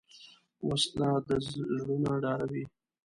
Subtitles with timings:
[0.67, 1.09] وسله
[1.49, 2.63] زړونه ډاروي